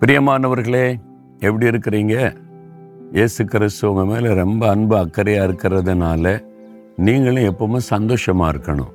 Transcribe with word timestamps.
பிரியமானவர்களே 0.00 0.96
எப்படி 1.40 1.66
இருக்கிறீங்க? 1.66 2.36
இயேசு 3.12 3.44
கிறிஸ்து 3.44 3.90
உங்க 3.90 4.04
மேலே 4.04 4.34
ரொம்ப 4.34 4.68
அன்பு 4.68 4.96
அக்கறையாக 4.96 5.46
இருக்கிறதுனால 5.48 6.42
நீங்களும் 6.96 7.42
எப்பவுமே 7.42 7.76
சந்தோஷமாக 7.76 8.56
இருக்கணும். 8.56 8.92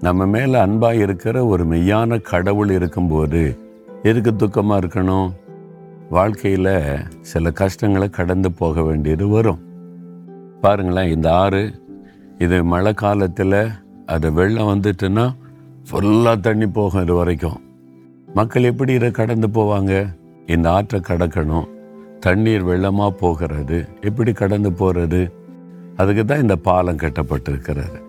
நம்ம 0.00 0.26
மேலே 0.26 0.58
அன்பாக 0.58 0.94
இருக்கிற 0.94 1.44
ஒரு 1.46 1.64
மெய்யான 1.66 2.20
கடவுள் 2.20 2.70
இருக்கும்போது 2.70 3.58
எதுக்கு 4.02 4.32
துக்கமாக 4.32 4.80
இருக்கணும்? 4.82 5.28
வாழ்க்கையில் 6.10 6.98
சில 7.20 7.50
கஷ்டங்களை 7.50 8.10
கடந்து 8.10 8.52
போக 8.52 8.82
வேண்டியது 8.82 9.28
வரும். 9.28 9.58
பாருங்களேன் 10.60 11.10
இந்த 11.10 11.32
ஆறு 11.32 11.70
இது 12.38 12.64
மழை 12.64 12.94
காலத்தில் 12.94 13.68
அது 14.06 14.32
வெள்ளம் 14.32 14.70
வந்துட்டுன்னா 14.74 15.34
ஃபுல்லாக 15.90 16.40
தண்ணி 16.40 16.66
போகும் 16.66 17.02
இது 17.02 17.14
வரைக்கும். 17.14 17.58
மக்கள் 18.34 18.62
எப்படி 18.62 18.92
இதை 18.92 19.10
கடந்து 19.10 19.48
போவாங்க? 19.48 20.06
இந்த 20.46 20.70
ஆற்றை 20.70 21.00
கடக்கணும். 21.00 21.68
தண்ணீர் 22.20 22.66
வெள்ளமாக 22.66 23.10
போகிறது. 23.10 23.88
எப்படி 24.00 24.32
கடந்து 24.32 24.72
போகிறது? 24.72 25.32
அதுக்கு 25.96 26.24
தான் 26.24 26.40
இந்த 26.40 26.56
பாலம் 26.56 26.96
கட்டப்பட்டிருக்கிறது. 26.96 28.02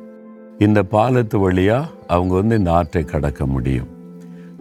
இந்த 0.58 0.84
பாலத்து 0.84 1.40
வழியாக 1.40 1.88
அவங்க 2.08 2.34
வந்து 2.34 2.58
இந்த 2.58 2.74
ஆற்றை 2.74 3.04
கடக்க 3.04 3.46
முடியும். 3.46 3.88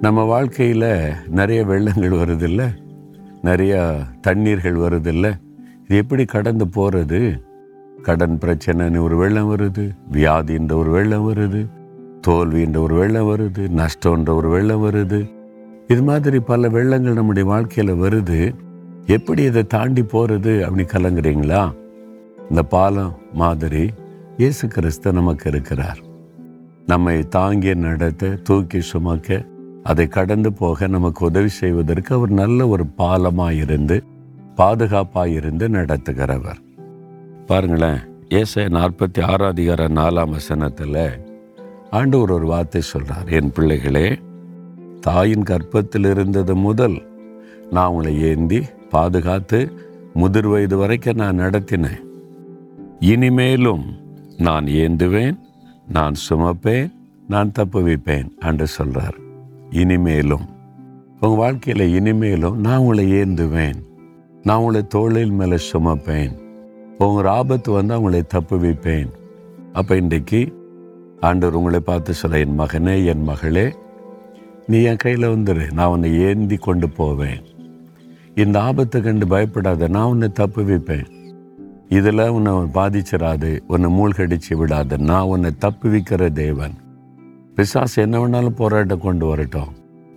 நம்ம 0.01 0.23
வாழ்க்கையில் 0.23 1.12
நிறைய 1.29 1.65
வெள்ளங்கள் 1.65 2.16
வருதில்ல. 2.16 2.77
நிறைய 3.43 3.97
தண்ணீர்கள் 4.21 4.77
வருதில்ல. 4.77 5.33
இது 5.85 5.97
எப்படி 5.97 6.24
கடந்து 6.24 6.69
போகிறது? 6.69 7.43
கடன் 8.02 8.38
பிரச்சனைன்னு 8.41 9.01
ஒரு 9.01 9.16
வெள்ளம் 9.16 9.57
வருது. 9.57 9.91
வியாதின்ற 10.13 10.73
ஒரு 10.73 10.91
வெள்ளம் 10.91 11.35
வருது. 11.35 11.66
தோல்வின்ற 12.27 12.77
ஒரு 12.77 12.95
வெள்ளம் 12.95 13.27
வருது. 13.27 13.68
நஷ்டன்ற 13.77 14.35
ஒரு 14.35 14.49
வெள்ளம் 14.49 14.85
வருது. 14.85 15.35
இது 15.88 16.02
மாதிரி 16.02 16.38
பல 16.40 16.68
வெள்ளங்கள் 16.68 17.18
நம்முடைய 17.18 17.48
வாழ்க்கையில் 17.48 18.01
வருது. 18.01 18.38
எப்படி 19.06 19.42
இதை 19.42 19.62
தாண்டி 19.65 20.02
போகிறது 20.02 20.52
அப்படி 20.65 20.84
கலங்குறீங்களா? 20.84 21.62
இந்த 22.51 22.62
பாலம் 22.62 23.12
மாதிரி 23.32 23.90
இயேசு 24.37 24.68
கிறிஸ்து 24.68 25.12
நமக்கு 25.12 25.46
இருக்கிறார். 25.51 26.01
நம்மை 26.87 27.15
தாங்கி 27.28 27.74
நடத்த 27.74 28.32
தூக்கி 28.43 28.80
சுமக்க 28.80 29.38
அதை 29.82 30.06
கடந்து 30.09 30.52
போக 30.52 30.87
நமக்கு 30.87 31.24
உதவி 31.24 31.48
செய்வதற்கு 31.48 32.15
அவர் 32.15 32.32
நல்ல 32.43 32.68
ஒரு 32.68 32.84
பாலமாக 32.98 33.59
இருந்து 33.65 33.96
பாதுகாப்பாக 34.54 35.28
இருந்து 35.28 35.68
நடத்துகிறவர். 35.68 36.60
பாருங்களேன் 37.46 38.00
ஏசை 38.28 38.65
நாற்பத்தி 38.76 39.21
ஆறாம் 39.30 39.52
அதிகார 39.54 39.82
நாலாம் 39.88 40.30
வசனத்தில் 40.30 41.02
ஆண்டவர் 41.90 42.30
ஒரு 42.30 42.46
வார்த்தை 42.46 42.80
சொல்கிறார் 42.80 43.28
என் 43.28 43.52
பிள்ளைகளே 43.52 44.06
தாயின் 45.07 45.43
கற்பத்தில் 45.43 46.04
இருந்தது 46.04 46.54
முதல் 46.57 46.96
நான் 47.71 47.90
உங்களை 47.90 48.12
ஏந்தி 48.23 48.60
பாதுகாத்து 48.90 49.60
முதிர் 50.15 50.49
வயது 50.49 50.76
வரைக்கும் 50.76 51.21
நான் 51.23 51.40
நடத்தினேன். 51.40 52.02
இனிமேலும் 53.01 53.84
நான் 54.37 54.66
ஏந்துவேன் 54.82 55.37
நான் 55.88 56.16
சுமப்பேன் 56.29 56.90
நான் 57.29 57.52
தப்பு 57.52 57.80
வைப்பேன் 57.82 58.29
என்று 58.40 58.66
சொல்கிறார் 58.66 59.16
இனிமேலும் 59.71 60.46
உங்கள் 61.21 61.40
வாழ்க்கையில் 61.43 61.95
இனிமேலும் 61.99 62.59
நான் 62.60 62.79
உங்களை 62.79 63.07
ஏந்துவேன் 63.12 63.79
நான் 64.44 64.59
உங்களை 64.59 64.82
தோளில் 64.87 65.31
மேலே 65.31 65.59
சுமப்பேன். 65.72 66.34
உங்கள் 66.99 67.31
ஆபத்து 67.38 67.71
வந்து 67.72 67.99
உங்களை 67.99 68.22
தப்புவிப்பேன் 68.34 69.10
அப்போ 69.72 69.97
இன்றைக்கு 69.97 70.41
ஆண்டவர் 71.21 71.54
உங்களை 71.54 71.81
பார்த்து 71.81 72.15
சொல்ல 72.15 72.38
என் 72.38 72.59
மகனே 72.60 73.04
என் 73.04 73.25
மகளே 73.25 73.66
நீ 74.66 74.82
என் 74.82 74.97
கையில் 74.97 75.28
வந்துடு 75.28 75.72
நான் 75.72 75.86
உன்னை 75.86 76.20
ஏந்தி 76.20 76.56
கொண்டு 76.56 76.88
போவேன். 76.88 77.42
இந்த 78.34 78.62
ஆபத்தை 78.62 79.00
கண்டு 79.00 79.27
பயப்படாத. 79.27 79.88
நான் 79.88 80.04
உன்னை 80.04 80.28
தப்பு 80.28 80.65
வைப்பேன். 80.65 81.06
இதில் 81.88 82.28
உன்னை 82.28 82.53
பாதிச்சிடாது 82.53 83.60
உன்னை 83.66 83.91
மூழ்கடிச்சு 83.91 84.50
விடாத. 84.50 84.99
நான் 84.99 85.22
உன்னை 85.22 85.50
தப்பு 85.59 85.88
வைக்கிற 85.88 86.32
தேவன். 86.32 86.72
பிசாசு 87.55 88.03
என்ன 88.03 88.19
வேணாலும் 88.19 88.56
போராட்டம் 88.56 89.00
கொண்டு 89.00 89.26
வரட்டும். 89.26 89.69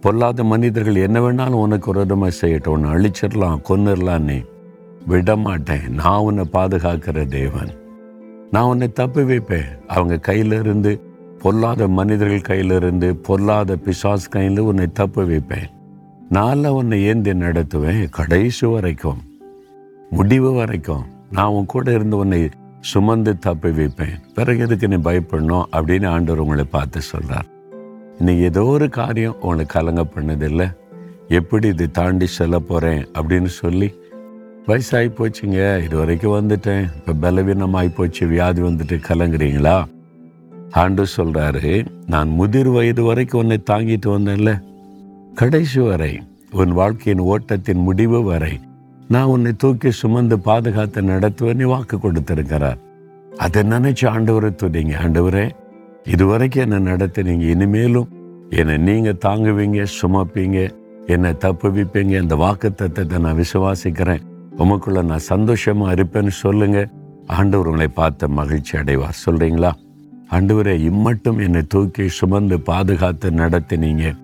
பொல்லாத 0.02 0.44
மனிதர்கள் 0.44 0.96
என்ன 0.96 1.20
வேணாலும் 1.20 1.62
உனக்கு 1.66 1.92
விரோதமாக 1.92 2.36
செய்யட்டும். 2.42 2.68
உன்னை 2.68 2.90
அழிச்சிடலாம் 2.90 3.62
கொன்னுடலாம் 3.70 4.20
நீ. 4.20 4.42
விட 5.08 5.36
மாட்டேன் 5.36 5.90
நான் 5.90 6.20
உன்னை 6.20 6.44
பாதுகாக்கிற 6.54 7.28
தேவன். 7.28 7.70
நான் 8.52 8.64
உன்னை 8.64 8.92
தப்பு 8.92 9.26
வைப்பேன். 9.26 9.70
அவங்க 9.88 10.16
கையிலிருந்து 10.16 11.08
பொல்லாத 11.44 11.88
மனிதர்கள் 11.98 12.48
கையிலிருந்து 12.48 13.10
பொல்லாத 13.28 13.78
பிசாஸ் 13.86 14.32
கையில் 14.34 14.60
உன்னை 14.70 14.88
தப்பு 15.00 15.22
வைப்பேன். 15.30 15.70
நான் 16.36 16.66
உன்னை 16.80 16.98
ஏந்தி 17.12 17.34
நடத்துவேன் 17.44 18.02
கடைசி 18.18 18.66
வரைக்கும் 18.74 19.22
முடிவு 20.18 20.52
வரைக்கும். 20.58 21.06
நான் 21.38 21.54
உன் 21.58 21.70
கூட 21.74 21.94
இருந்து 21.98 22.18
உன்னை 22.24 22.42
சுமந்து 22.92 23.32
தப்பி 23.46 23.72
வைப்பேன். 23.78 24.18
பிறகு 24.36 24.60
எதுக்கு 24.66 24.88
நீ 24.92 24.98
பயப்படணும் 25.08 25.66
அப்படின்னு 25.78 26.08
ஆண்டவர் 26.16 26.44
உங்களை 26.44 26.66
பார்த்து 26.76 27.02
சொல்கிறார் 27.12 27.48
இன்னைக்கு 28.20 28.44
ஏதோ 28.52 28.64
ஒரு 28.76 28.88
காரியம் 29.00 29.38
உங்களை 29.42 29.66
கலங்க 29.66 30.04
பண்ணதில்லை. 30.16 30.68
எப்படி 31.40 31.68
இது 31.74 31.86
தாண்டி 32.00 32.28
செல்ல 32.38 32.60
போகிறேன் 32.60 33.02
அப்படின்னு 33.18 33.52
சொல்லி 33.62 33.90
வயசாகி 34.68 35.10
போச்சுங்க 35.20 35.62
இது 35.86 35.96
வரைக்கும் 35.98 36.36
வந்துட்டேன். 36.40 36.84
இப்போ 36.98 37.14
பலவீனமாகி 37.24 37.92
போச்சு 38.00 38.24
வியாதி 38.34 38.62
வந்துட்டு 38.62 38.98
கலங்குறீங்களா? 39.10 39.78
ஆண்டு 40.72 41.06
சொல்கிறாரு 41.18 41.86
நான் 42.08 42.30
முதிர் 42.30 42.68
வயது 42.68 43.04
வரைக்கும் 43.04 43.42
உன்னை 43.42 43.64
தாங்கிட்டு 43.70 44.06
வந்தேன்ல. 44.06 44.62
கடைசி 45.36 45.80
வரை 45.80 46.22
உன் 46.52 46.72
வாழ்க்கையின் 46.72 47.26
ஓட்டத்தின் 47.26 47.82
முடிவு 47.84 48.24
வரை 48.24 48.60
நான் 49.08 49.24
உன்னை 49.24 49.52
தூக்கி 49.58 49.92
சுமந்து 49.92 50.40
பாதுகாத்து 50.40 51.02
நடத்துவேன்னு 51.02 51.64
வாக்கு 51.64 52.00
கொடுத்திருக்கிறார். 52.00 52.78
அதை 53.38 53.64
நினைச்சு 53.64 54.02
ஆண்டவரை 54.02 54.52
துதிங்க. 54.56 54.94
ஆண்டவரே 55.04 55.50
இதுவரைக்கும் 56.06 56.72
என்னை 56.72 56.94
நடத்தினீங்க 56.94 57.42
இனிமேலும் 57.42 58.08
என்னை 58.50 58.78
நீங்க 58.78 59.16
தாங்குவீங்க 59.26 59.86
சுமப்பீங்க 60.02 60.70
என்னை 61.08 61.32
தப்புவிப்பீங்க. 61.32 62.22
இந்த 62.22 62.36
வாக்கு 62.36 62.74
தத்துவத்தை 62.74 63.18
நான் 63.20 63.38
விசுவாசிக்கிறேன். 63.38 64.22
உமக்குள்ள 64.58 65.04
நான் 65.04 65.28
சந்தோஷமா 65.30 66.00
இருப்பேன்னு 66.00 66.28
சொல்லுங்க. 66.28 66.88
ஆண்டவர் 67.28 67.66
உங்களை 67.66 67.88
பார்த்து 67.88 68.30
மகிழ்ச்சி 68.30 68.78
அடைவார். 68.78 69.22
சொல்றீங்களா? 69.26 69.72
ஆண்டவரே 70.32 70.74
இம்மட்டும் 70.80 71.40
என்னை 71.40 71.62
தூக்கி 71.68 72.08
சுமந்து 72.08 72.60
பாதுகாத்து 72.60 73.30
நடத்தினீங்க. 73.32 74.16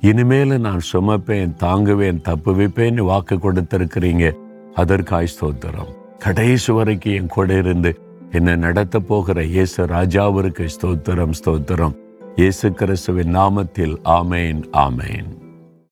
இனிமேல 0.00 0.58
நான் 0.58 0.84
சுமப்பேன் 0.92 1.54
தாங்குவேன் 1.62 2.20
தப்பு 2.20 2.52
வைப்பேன்னு 2.54 3.04
வாக்கு 3.10 3.36
கொடுத்திருக்கிறீங்க. 3.36 4.32
அதற்காய் 4.74 5.32
ஸ்தோத்திரம். 5.34 5.90
கடைசி 6.18 6.72
வரைக்கும் 6.72 7.12
என் 7.12 7.26
கூட 7.26 7.56
இருந்து 7.56 7.92
என்னை 8.30 8.56
நடத்த 8.56 9.00
போகிற 9.00 9.44
இயேசு 9.44 9.86
ராஜாவிற்கு 9.86 10.68
ஸ்தோத்திரம் 10.76 11.34
ஸ்தோத்திரம். 11.40 11.96
இயேசு 12.36 12.72
கிறிஸ்துவின் 12.72 13.36
நாமத்தில் 13.36 13.96
ஆமேன் 14.18 14.62
ஆமேன். 14.86 15.28